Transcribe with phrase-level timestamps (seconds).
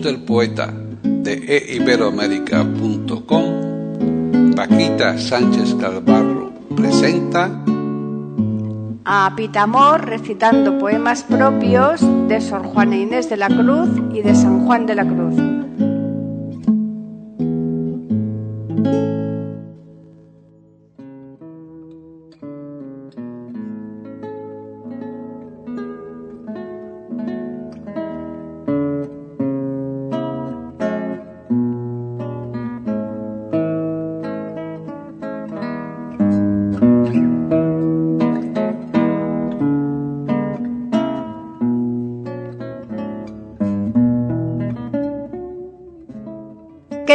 [0.00, 7.62] Del poeta de eiberoamérica.com, Paquita Sánchez Calvarro presenta
[9.04, 14.64] a Pitamor recitando poemas propios de Sor Juana Inés de la Cruz y de San
[14.64, 15.61] Juan de la Cruz.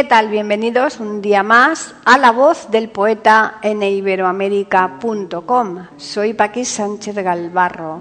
[0.08, 0.28] Tal?
[0.28, 5.86] Bienvenidos un día más a La Voz del Poeta en iberoamérica.com.
[5.98, 8.00] Soy Paqui Sánchez Galvarro.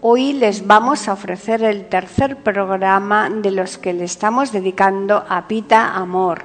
[0.00, 5.48] Hoy les vamos a ofrecer el tercer programa de los que le estamos dedicando a
[5.48, 6.44] Pita Amor.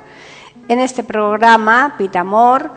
[0.68, 2.72] En este programa, Pita Amor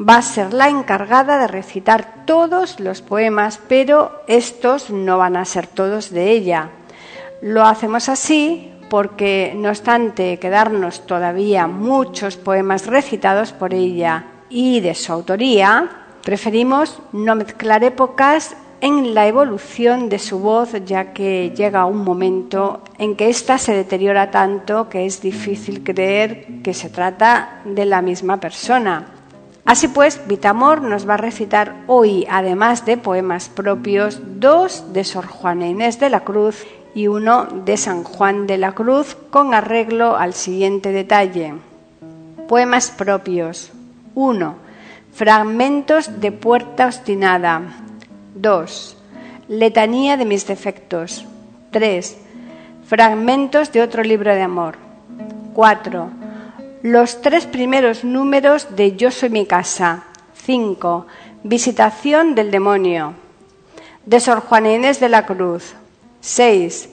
[0.00, 5.44] va a ser la encargada de recitar todos los poemas, pero estos no van a
[5.44, 6.70] ser todos de ella.
[7.42, 14.94] Lo hacemos así porque no obstante quedarnos todavía muchos poemas recitados por ella y de
[14.94, 15.88] su autoría,
[16.22, 22.82] preferimos no mezclar épocas en la evolución de su voz, ya que llega un momento
[22.98, 28.02] en que ésta se deteriora tanto que es difícil creer que se trata de la
[28.02, 29.06] misma persona.
[29.64, 35.26] Así pues, Vitamor nos va a recitar hoy, además de poemas propios, dos de Sor
[35.26, 36.64] Juana Inés de la Cruz
[36.96, 41.52] y uno de San Juan de la Cruz con arreglo al siguiente detalle.
[42.48, 43.70] Poemas propios.
[44.14, 44.54] 1.
[45.12, 47.60] Fragmentos de Puerta Obstinada.
[48.34, 48.96] 2.
[49.48, 51.26] Letanía de mis defectos.
[51.70, 52.16] 3.
[52.86, 54.76] Fragmentos de otro libro de amor.
[55.52, 56.08] 4.
[56.80, 60.04] Los tres primeros números de Yo soy mi casa.
[60.46, 61.06] 5.
[61.42, 63.12] Visitación del demonio.
[64.06, 65.74] De Sor Juana Inés de la Cruz.
[66.20, 66.88] 6.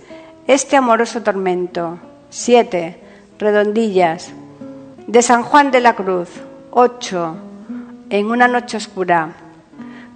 [0.47, 1.99] Este amoroso tormento.
[2.29, 2.99] 7.
[3.39, 4.31] Redondillas.
[5.07, 6.29] De San Juan de la Cruz.
[6.71, 7.35] 8.
[8.09, 9.35] En una noche oscura.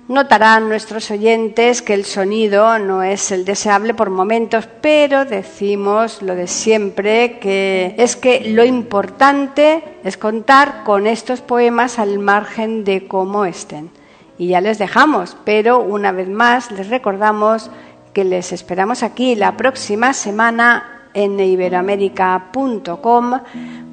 [0.08, 6.34] Notarán nuestros oyentes que el sonido no es el deseable por momentos, pero decimos lo
[6.34, 13.06] de siempre, que es que lo importante es contar con estos poemas al margen de
[13.06, 13.90] cómo estén.
[14.38, 17.70] Y ya les dejamos, pero una vez más les recordamos
[18.18, 23.42] que les esperamos aquí la próxima semana en iberoamérica.com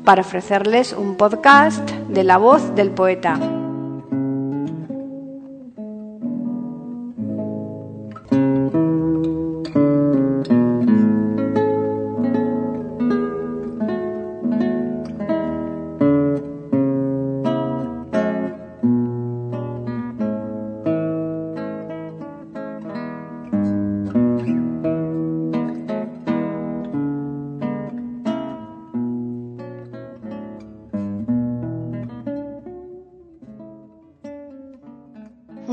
[0.02, 3.53] para ofrecerles un podcast de la voz del poeta.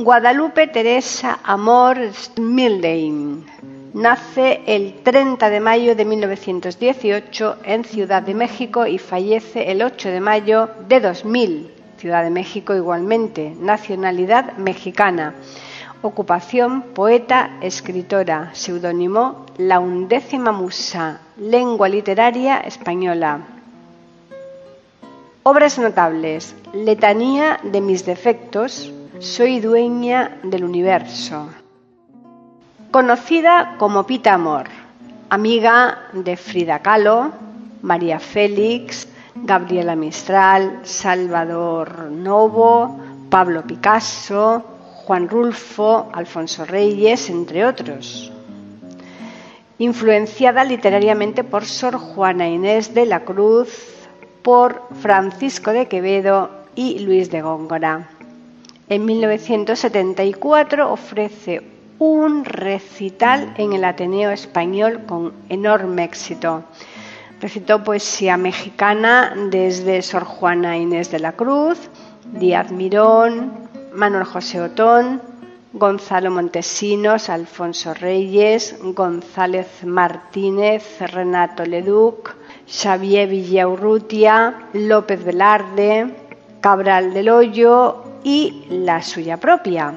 [0.04, 3.46] Guadalupe Teresa Amor Smildein
[3.94, 10.10] nace el 30 de mayo de 1918 en Ciudad de México y fallece el 8
[10.10, 15.36] de mayo de 2000, Ciudad de México igualmente, nacionalidad mexicana.
[16.02, 23.42] Ocupación poeta, escritora, seudónimo La undécima musa, lengua literaria española.
[25.44, 28.92] Obras notables: Letanía de mis defectos,
[29.22, 31.48] soy dueña del universo.
[32.90, 34.66] Conocida como Pita Amor,
[35.30, 37.32] amiga de Frida Kahlo,
[37.84, 44.66] María Félix, Gabriela Mistral, Salvador Novo, Pablo Picasso,
[45.06, 48.32] Juan Rulfo, Alfonso Reyes, entre otros.
[49.78, 53.70] Influenciada literariamente por Sor Juana Inés de la Cruz,
[54.42, 58.10] por Francisco de Quevedo y Luis de Góngora
[58.92, 61.62] En 1974 ofrece
[61.98, 66.66] un recital en el Ateneo Español con enorme éxito.
[67.40, 71.78] Recitó poesía mexicana desde Sor Juana Inés de la Cruz,
[72.34, 73.54] Díaz Mirón,
[73.94, 75.22] Manuel José Otón,
[75.72, 82.36] Gonzalo Montesinos, Alfonso Reyes, González Martínez, Renato Leduc,
[82.68, 86.14] Xavier Villaurrutia, López Velarde,
[86.60, 89.94] Cabral del Hoyo y la suya propia.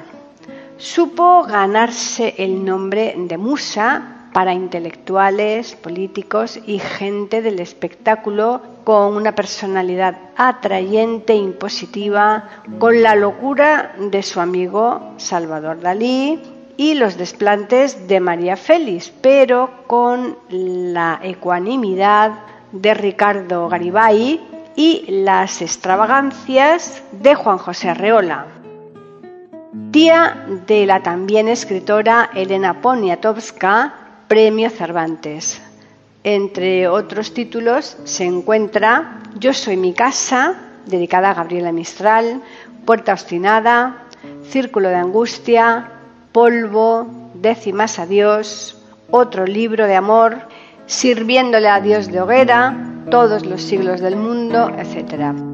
[0.76, 9.32] Supo ganarse el nombre de musa para intelectuales, políticos y gente del espectáculo con una
[9.35, 12.49] personalidad atrayente e impositiva,
[12.81, 16.41] con la locura de su amigo Salvador Dalí
[16.77, 22.32] y los desplantes de María Félix, pero con la ecuanimidad
[22.73, 24.41] de Ricardo Garibay
[24.76, 28.47] y las extravagancias de Juan José Arreola.
[29.91, 33.94] Tía de la también escritora Elena Poniatowska,
[34.29, 35.62] Premio Cervantes.
[36.25, 40.55] Entre otros títulos se encuentra Yo soy mi casa,
[40.87, 42.43] dedicada a Gabriela Mistral,
[42.85, 44.05] Puerta obstinada,
[44.49, 45.91] Círculo de angustia,
[46.32, 48.77] Polvo, Décimas a Dios,
[49.11, 50.38] otro libro de amor,
[50.87, 55.54] Sirviéndole a Dios de hoguera, Todos los siglos del mundo, etc.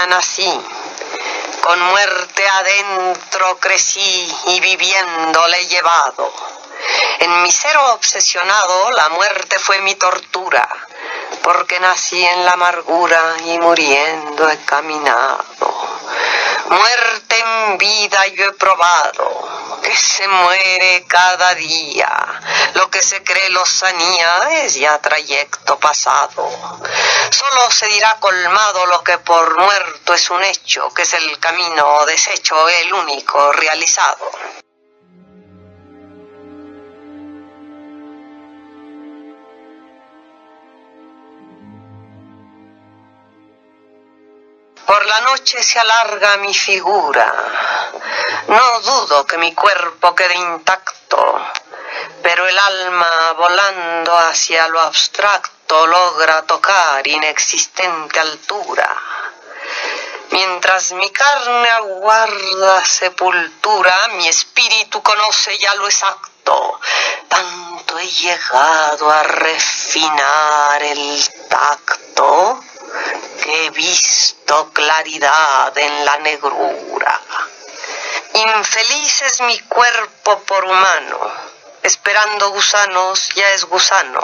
[0.00, 0.60] que de ella nací.
[1.62, 6.32] Con muerte adentro crecí y viviendo la he llevado.
[7.18, 10.66] En mi ser obsesionado la muerte fue mi tortura,
[11.42, 15.44] porque nací en la amargura y muriendo he caminado.
[16.70, 19.59] Muerte en vida yo he probado,
[19.90, 22.08] que se muere cada día.
[22.74, 26.48] Lo que se cree lozanía es ya trayecto pasado.
[27.30, 32.06] Solo se dirá colmado lo que por muerto es un hecho, que es el camino
[32.06, 34.30] deshecho, el único realizado.
[44.90, 47.32] Por la noche se alarga mi figura.
[48.48, 51.40] No dudo que mi cuerpo quede intacto,
[52.20, 58.88] pero el alma volando hacia lo abstracto logra tocar inexistente altura.
[60.30, 66.80] Mientras mi carne aguarda sepultura, mi espíritu conoce ya lo exacto.
[67.28, 72.60] Tanto he llegado a refinar el tacto
[73.50, 77.20] he visto claridad en la negrura.
[78.34, 81.18] Infeliz es mi cuerpo por humano,
[81.82, 84.20] esperando gusanos ya es gusano.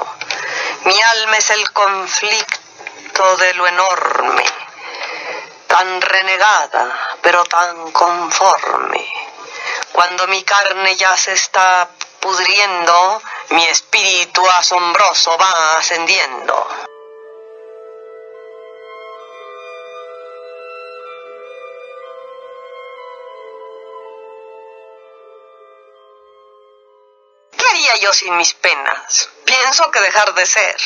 [0.85, 4.45] Mi alma es el conflicto de lo enorme,
[5.67, 9.13] tan renegada, pero tan conforme.
[9.93, 11.89] Cuando mi carne ya se está
[12.21, 16.86] pudriendo, mi espíritu asombroso va ascendiendo.
[28.07, 29.29] Yo sin mis penas?
[29.45, 30.77] Pienso que dejar de ser.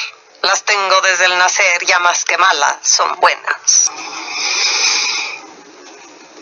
[0.40, 3.90] Las tengo desde el nacer, ya más que malas, son buenas.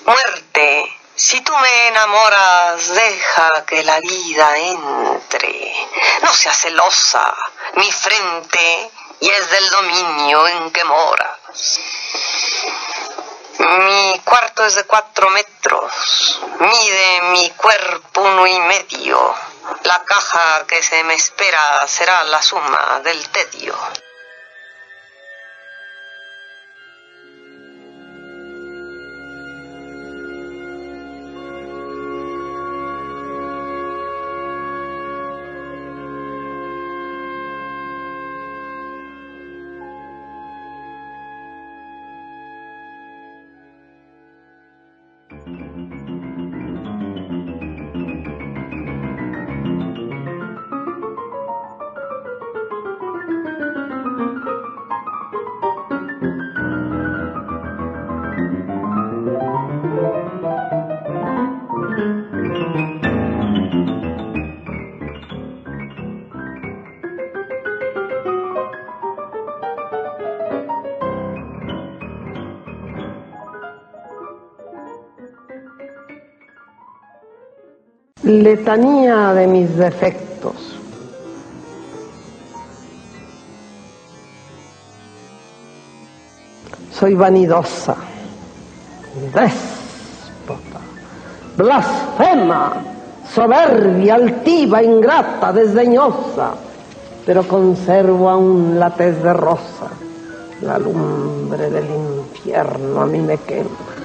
[0.05, 5.75] Muerte, si tú me enamoras, deja que la vida entre.
[6.23, 7.35] No seas celosa,
[7.75, 11.39] mi frente y es del dominio en que mora.
[13.59, 19.48] Mi cuarto es de cuatro metros, mide mi cuerpo uno y medio.
[19.85, 23.77] La caja que se me espera será la suma del tedio.
[78.29, 80.53] Letanía de mis defectos.
[86.93, 87.97] Soy vanidosa,
[89.33, 90.79] déspota,
[91.57, 92.75] blasfema,
[93.33, 96.51] soberbia, altiva, ingrata, desdeñosa,
[97.25, 99.89] pero conservo aún la tez de rosa.
[100.61, 103.98] La lumbre del infierno a mí me quema.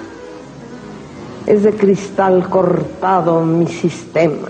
[1.45, 4.47] Es de cristal cortado mi sistema.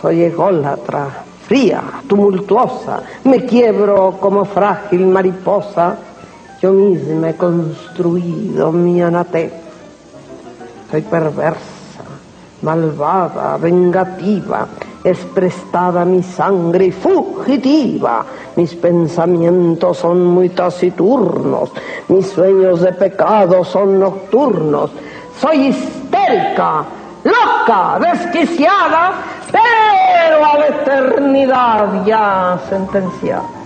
[0.00, 3.02] Soy ególatra, fría, tumultuosa.
[3.24, 5.96] Me quiebro como frágil mariposa.
[6.62, 9.52] Yo misma he construido mi anatema.
[10.90, 12.02] Soy perversa,
[12.62, 14.66] malvada, vengativa.
[15.04, 18.24] Es prestada mi sangre y fugitiva.
[18.56, 21.72] Mis pensamientos son muy taciturnos.
[22.08, 24.90] Mis sueños de pecado son nocturnos.
[25.40, 26.84] Soy histérica,
[27.24, 29.12] loca, desquiciada,
[29.50, 33.59] pero a la eternidad ya sentenciada.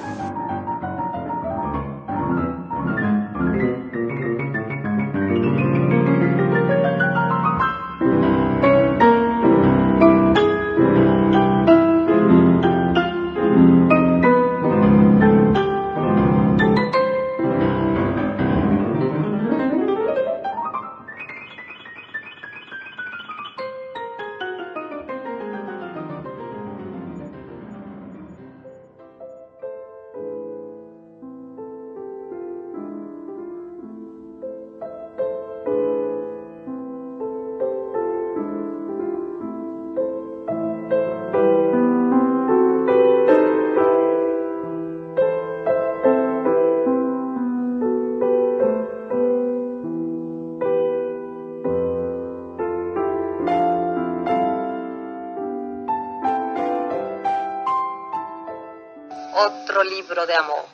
[60.04, 60.66] Libro de amor.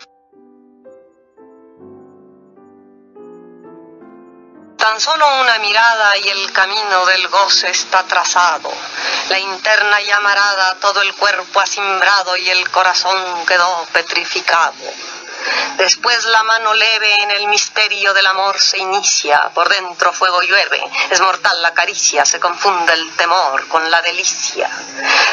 [4.77, 8.73] Tan solo una mirada y el camino del goce está trazado.
[9.29, 14.75] La interna llamarada, todo el cuerpo asimbrado y el corazón quedó petrificado.
[15.77, 20.83] Después la mano leve en el misterio del amor se inicia, por dentro fuego llueve,
[21.11, 24.71] es mortal la caricia, se confunde el temor con la delicia.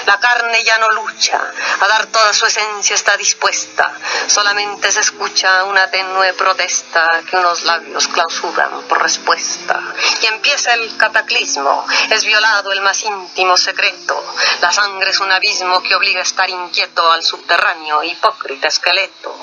[0.05, 1.41] La carne ya no lucha,
[1.81, 3.91] a dar toda su esencia está dispuesta,
[4.27, 9.81] solamente se escucha una tenue protesta que unos labios clausuran por respuesta.
[10.21, 14.23] Y empieza el cataclismo, es violado el más íntimo secreto,
[14.61, 19.35] la sangre es un abismo que obliga a estar inquieto al subterráneo, hipócrita esqueleto.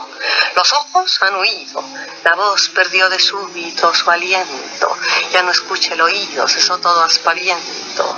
[0.54, 1.82] Los ojos han huido,
[2.23, 4.96] la voz perdió de súbito su aliento,
[5.32, 8.16] ya no escucha el oído, cesó todo aspaviento.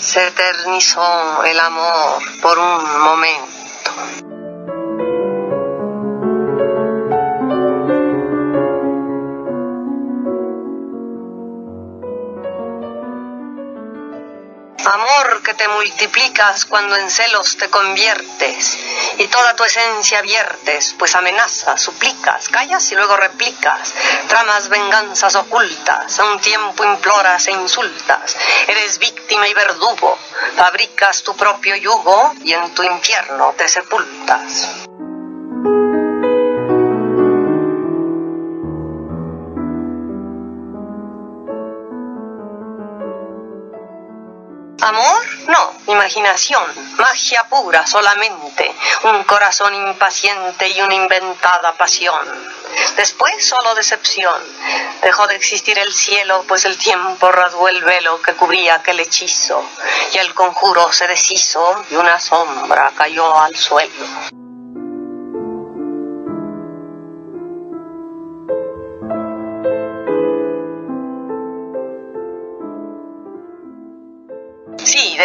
[0.00, 4.41] Se eternizó el amor por un momento.
[14.92, 18.78] Amor que te multiplicas cuando en celos te conviertes
[19.16, 23.94] y toda tu esencia viertes, pues amenazas, suplicas, callas y luego replicas,
[24.28, 28.36] tramas venganzas ocultas, a un tiempo imploras e insultas,
[28.68, 30.18] eres víctima y verdugo,
[30.56, 34.68] fabricas tu propio yugo y en tu infierno te sepultas.
[44.82, 45.74] Amor, no.
[45.86, 46.64] imaginación,
[46.98, 48.74] magia pura solamente,
[49.04, 52.26] un corazón impaciente y una inventada pasión.
[52.96, 54.42] Después solo decepción.
[55.02, 59.64] Dejó de existir el cielo, pues el tiempo rasgó el velo que cubría aquel hechizo,
[60.14, 64.41] y el conjuro se deshizo y una sombra cayó al suelo.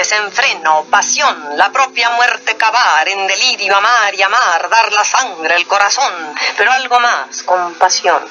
[0.08, 5.68] Desenfreno, pasión, la propia muerte cavar, en delirio amar y amar, dar la sangre, el
[5.68, 6.14] corazón,
[6.56, 8.24] pero algo más, compasión.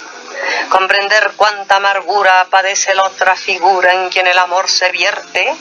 [0.70, 5.54] Comprender cuánta amargura padece la otra figura en quien el amor se vierte,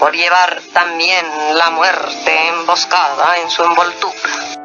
[0.00, 1.24] por llevar también
[1.56, 4.55] la muerte emboscada en su envoltura.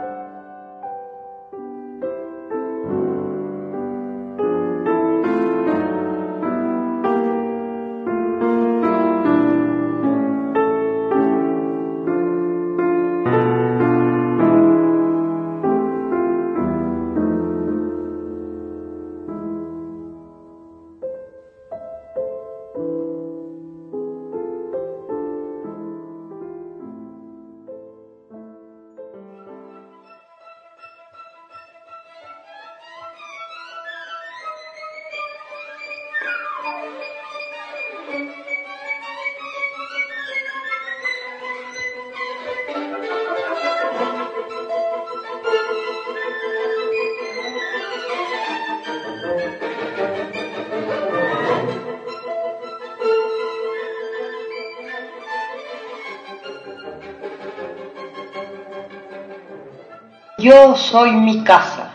[60.41, 61.91] Yo soy mi casa.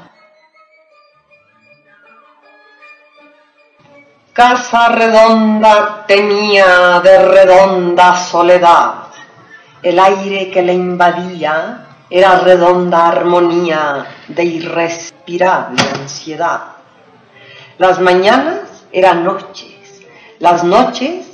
[4.33, 9.09] Casa redonda tenía de redonda soledad.
[9.83, 16.61] El aire que le invadía era redonda armonía de irrespirable ansiedad.
[17.79, 20.03] Las mañanas eran noches,
[20.39, 21.27] las noches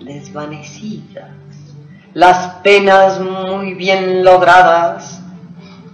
[0.00, 1.28] desvanecidas,
[2.14, 5.19] las penas muy bien logradas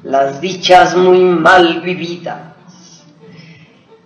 [0.06, 3.02] las dichas muy mal vividas.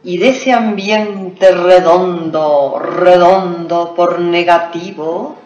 [0.02, 5.36] Y de ese ambiente redondo, redondo por negativo,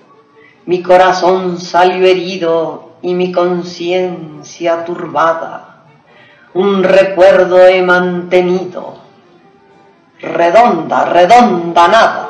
[0.67, 5.87] mi corazón salió herido y mi conciencia turbada.
[6.55, 8.95] Un recuerdo he mantenido,
[10.21, 12.24] redonda, redonda nada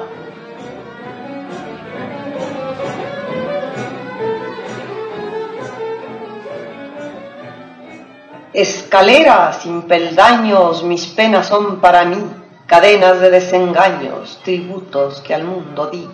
[8.54, 12.24] Escalera sin peldaños, mis penas son para mí,
[12.66, 16.08] cadenas de desengaños, tributos que al mundo di.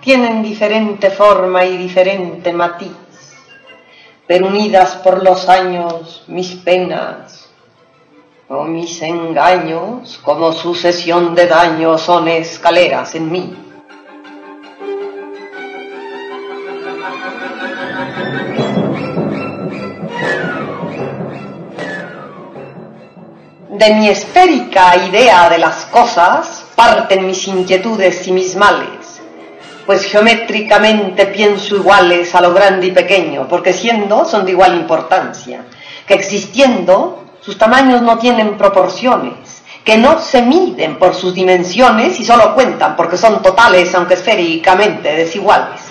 [0.00, 2.96] Tienen diferente forma y diferente matiz,
[4.26, 7.50] pero unidas por los años, mis penas
[8.48, 13.67] o mis engaños, como sucesión de daños, son escaleras en mí.
[23.78, 29.20] De mi esférica idea de las cosas parten mis inquietudes y mis males,
[29.86, 35.64] pues geométricamente pienso iguales a lo grande y pequeño, porque siendo son de igual importancia,
[36.04, 42.24] que existiendo sus tamaños no tienen proporciones, que no se miden por sus dimensiones y
[42.24, 45.87] solo cuentan porque son totales aunque esféricamente desiguales.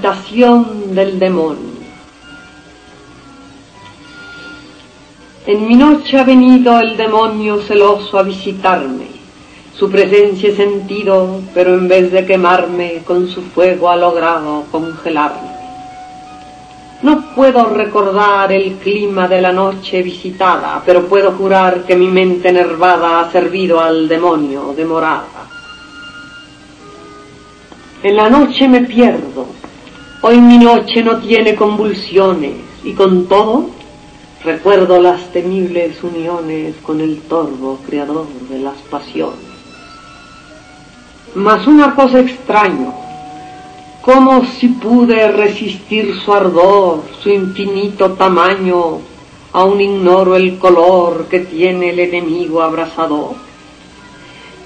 [0.00, 1.74] Visitación del demonio.
[5.46, 9.08] En mi noche ha venido el demonio celoso a visitarme.
[9.74, 15.50] Su presencia he sentido, pero en vez de quemarme, con su fuego ha logrado congelarme.
[17.02, 22.48] No puedo recordar el clima de la noche visitada, pero puedo jurar que mi mente
[22.48, 25.44] enervada ha servido al demonio de morada.
[28.02, 29.59] En la noche me pierdo,
[30.22, 32.54] hoy mi noche no tiene convulsiones,
[32.84, 33.70] y con todo
[34.42, 39.38] recuerdo las temibles uniones con el torvo creador de las pasiones.
[41.34, 42.92] Mas una cosa extraño,
[44.02, 48.98] ¿Cómo si pude resistir su ardor, su infinito tamaño?
[49.52, 53.34] Aún ignoro el color que tiene el enemigo abrasador.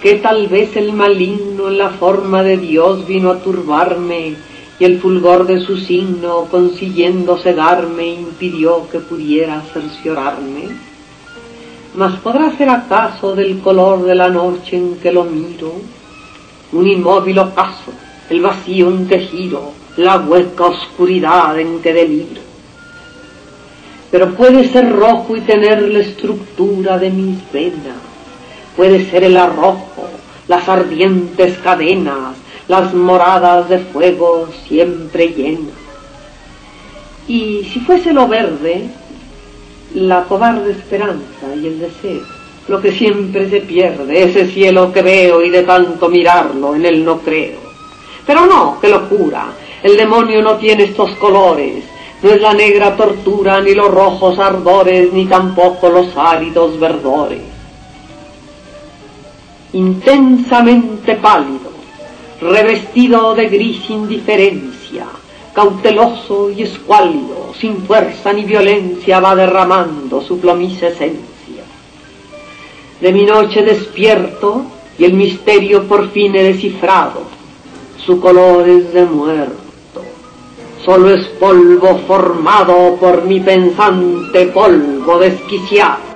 [0.00, 4.36] Que tal vez el maligno en la forma de Dios vino a turbarme
[4.78, 10.68] y el fulgor de su signo consiguiendo cegarme impidió que pudiera cerciorarme.
[11.94, 15.72] Mas podrá ser acaso del color de la noche en que lo miro
[16.72, 17.92] un inmóvil ocaso
[18.30, 22.40] el vacío en que giro, la hueca oscuridad en que deliro.
[24.10, 27.98] Pero puede ser rojo y tener la estructura de mis venas,
[28.76, 30.08] puede ser el arrojo,
[30.48, 32.36] las ardientes cadenas,
[32.68, 35.74] las moradas de fuego siempre llenas.
[37.26, 38.88] Y si fuese lo verde,
[39.94, 42.22] la cobarde esperanza y el deseo,
[42.68, 47.04] lo que siempre se pierde, ese cielo que veo y de tanto mirarlo en él
[47.04, 47.58] no creo.
[48.26, 49.46] Pero no, qué locura.
[49.82, 51.84] El demonio no tiene estos colores.
[52.22, 57.42] No es la negra tortura, ni los rojos ardores, ni tampoco los áridos verdores.
[59.74, 61.63] Intensamente pálido,
[62.40, 65.06] revestido de gris indiferencia,
[65.52, 71.64] cauteloso y escuálido, sin fuerza ni violencia, va derramando su plomiza esencia.
[73.00, 74.64] De mi noche despierto
[74.98, 77.34] y el misterio por fin he descifrado
[78.04, 80.02] su color es de muerto.
[80.84, 86.13] Solo es polvo formado por mi pensante polvo desquiciado.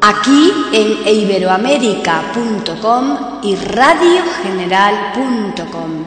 [0.00, 6.04] Aquí en iberoamérica.com y radiogeneral.com.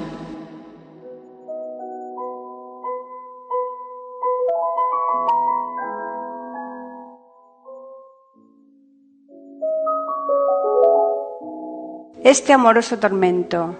[12.23, 13.75] Este amoroso tormento.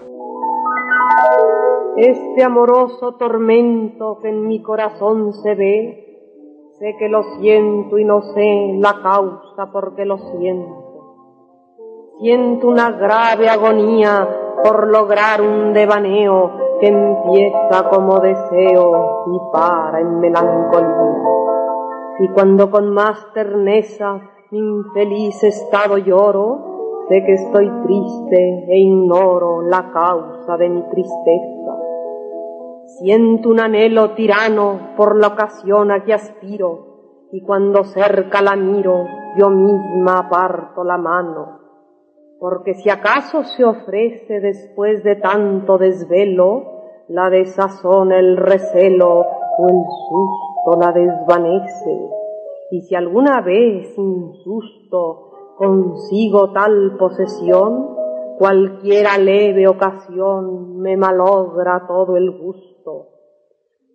[1.98, 6.07] Este amoroso tormento que en mi corazón se ve
[6.78, 10.76] Sé que lo siento y no sé la causa por qué lo siento.
[12.20, 14.28] Siento una grave agonía
[14.62, 21.18] por lograr un devaneo que empieza como deseo y para en melancolía.
[22.20, 24.20] Y cuando con más terneza
[24.52, 31.57] mi infeliz estado lloro, sé que estoy triste e ignoro la causa de mi tristeza.
[32.96, 39.04] Siento un anhelo tirano por la ocasión a que aspiro, y cuando cerca la miro,
[39.36, 41.60] yo misma aparto la mano.
[42.40, 46.62] Porque si acaso se ofrece después de tanto desvelo,
[47.08, 52.08] la desazona el recelo o el susto la desvanece.
[52.70, 57.96] Y si alguna vez sin susto consigo tal posesión,
[58.38, 62.77] cualquiera leve ocasión me malogra todo el gusto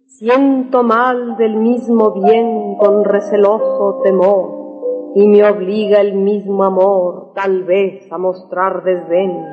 [0.06, 7.64] Siento mal del mismo bien con receloso temor, y me obliga el mismo amor tal
[7.64, 9.44] vez a mostrar desdén.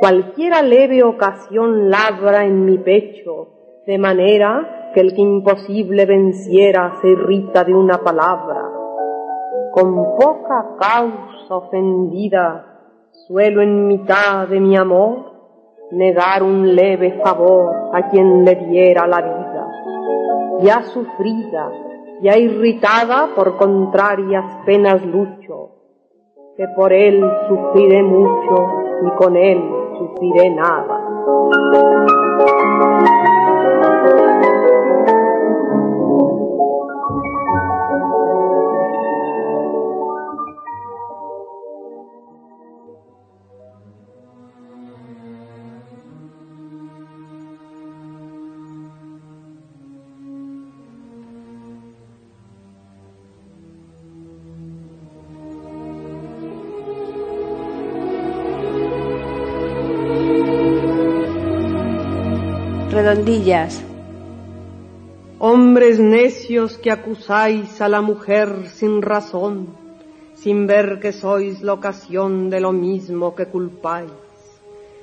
[0.00, 3.48] Cualquiera leve ocasión labra en mi pecho,
[3.86, 8.62] de manera que el que imposible venciera se irrita de una palabra.
[9.72, 12.66] Con poca causa ofendida,
[13.26, 15.30] suelo en mitad de mi amor
[15.92, 19.50] negar un leve favor a quien le diera la vida
[20.62, 21.72] ya sufrida,
[22.20, 25.70] ya irritada por contrarias penas lucho,
[26.56, 28.68] que por él sufriré mucho
[29.06, 29.62] y con él
[29.98, 31.89] sufriré nada.
[65.38, 69.68] Hombres necios que acusáis a la mujer sin razón,
[70.34, 74.12] sin ver que sois la ocasión de lo mismo que culpáis.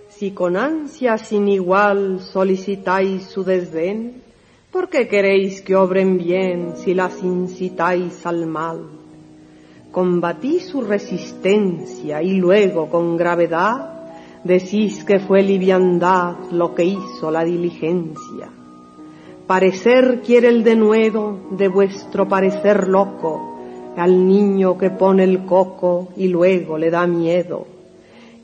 [0.09, 4.21] Si con ansia sin igual solicitáis su desdén,
[4.71, 8.81] ¿por qué queréis que obren bien si las incitáis al mal?
[9.91, 13.96] Combatí su resistencia y luego con gravedad
[14.47, 18.49] decís que fue liviandad lo que hizo la diligencia
[19.47, 23.55] Parecer quiere el denuedo de vuestro parecer loco
[23.95, 27.65] al niño que pone el coco y luego le da miedo.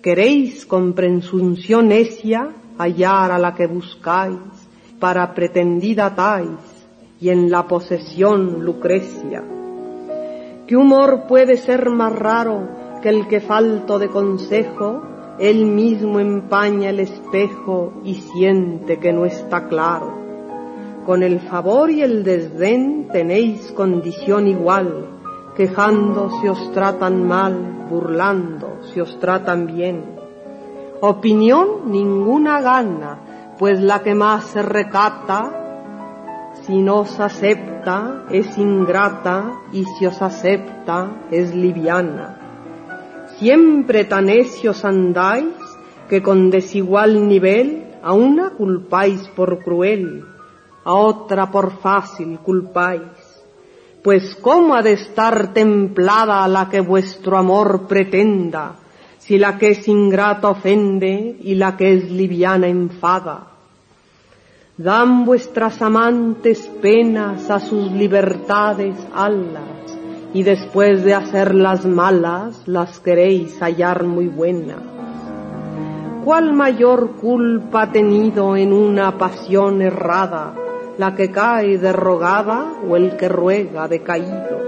[0.01, 4.39] Queréis con presunción necia hallar a la que buscáis,
[4.97, 6.87] para pretendida tais
[7.19, 9.43] y en la posesión Lucrecia.
[10.65, 12.69] ¿Qué humor puede ser más raro
[13.01, 15.01] que el que falto de consejo,
[15.39, 20.13] él mismo empaña el espejo y siente que no está claro?
[21.05, 25.07] Con el favor y el desdén tenéis condición igual,
[25.55, 30.03] quejando si os tratan mal, burlando si os tratan bien.
[31.01, 35.59] Opinión ninguna gana, pues la que más se recata,
[36.61, 42.42] si no os acepta es ingrata y si os acepta es liviana.
[43.43, 45.51] Siempre tan necios andáis
[46.07, 50.23] que con desigual nivel a una culpáis por cruel
[50.85, 53.01] a otra por fácil culpáis.
[54.01, 58.75] Pues cómo ha de estar templada la que vuestro amor pretenda,
[59.19, 63.47] si la que es ingrata ofende y la que es liviana enfada.
[64.77, 69.82] Dan vuestras amantes penas a sus libertades alas,
[70.33, 74.79] y después de hacerlas malas las queréis hallar muy buenas.
[76.25, 80.55] ¿Cuál mayor culpa ha tenido en una pasión errada
[80.97, 84.61] la que cae derrogada o el que ruega decaído?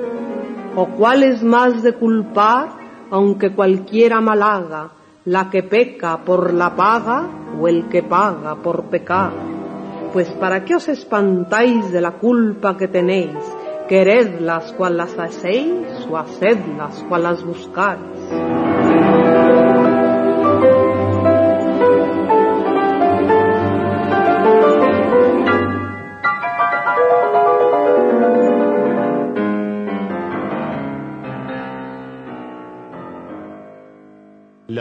[0.76, 2.70] ¿O cuál es más de culpar,
[3.10, 4.90] aunque cualquiera malhaga,
[5.24, 7.28] la que peca por la paga
[7.60, 9.32] o el que paga por pecar?
[10.12, 13.38] Pues para qué os espantáis de la culpa que tenéis,
[13.88, 18.55] queredlas cual las hacéis o hacedlas cual las buscáis.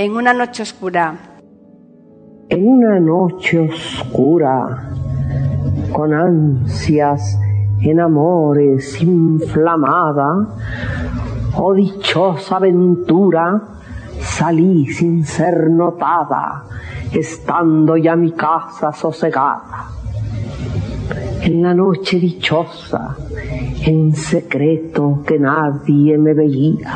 [0.00, 1.12] En una noche oscura.
[2.48, 4.92] En una noche oscura,
[5.92, 7.36] con ansias
[7.80, 10.54] en amores inflamada,
[11.56, 13.60] oh dichosa aventura,
[14.20, 16.62] salí sin ser notada,
[17.12, 19.88] estando ya mi casa sosegada.
[21.42, 23.16] En la noche dichosa,
[23.84, 26.94] en secreto que nadie me veía,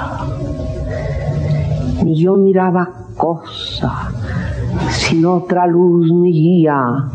[2.03, 4.11] ni yo miraba cosa,
[4.91, 7.09] sin otra luz ni guía,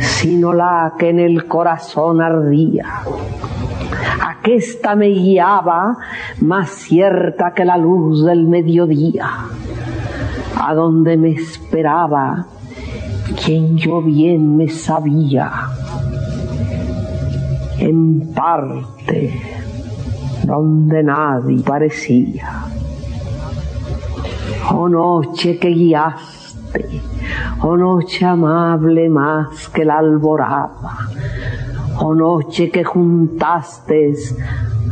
[0.00, 2.86] sino la que en el corazón ardía.
[4.20, 5.96] Aquesta me guiaba
[6.40, 9.28] más cierta que la luz del mediodía,
[10.60, 12.46] a donde me esperaba
[13.44, 15.50] quien yo bien me sabía.
[17.78, 19.40] En parte
[20.44, 22.64] donde nadie parecía.
[24.68, 27.00] Oh noche que guiaste,
[27.62, 31.08] oh noche amable más que la alborada,
[31.98, 34.14] oh noche que juntaste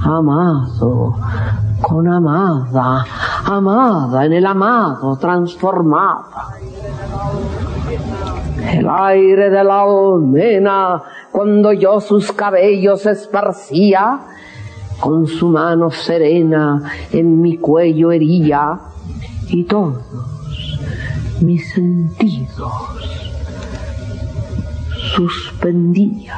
[0.03, 1.17] amado
[1.81, 3.05] con amada,
[3.45, 6.55] amada en el amado transformada.
[8.73, 14.21] El aire de la almena, cuando yo sus cabellos esparcía,
[15.01, 18.79] con su mano serena en mi cuello hería,
[19.51, 20.03] y todos
[21.41, 22.73] mis sentidos
[25.15, 26.37] suspendía.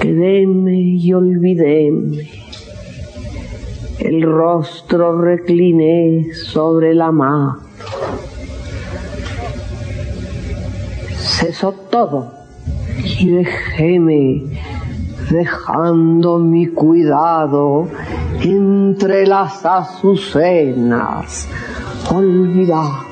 [0.00, 2.28] Quedéme y olvidéme.
[3.98, 7.58] El rostro recliné sobre la mano.
[11.16, 12.32] Cesó todo
[13.04, 14.42] y dejéme
[15.30, 17.88] dejando mi cuidado
[18.42, 21.48] entre las azucenas
[22.10, 23.11] olvidar.